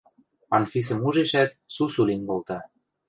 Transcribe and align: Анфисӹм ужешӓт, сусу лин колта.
Анфисӹм 0.55 0.99
ужешӓт, 1.07 1.51
сусу 1.73 2.01
лин 2.07 2.21
колта. 2.27 2.57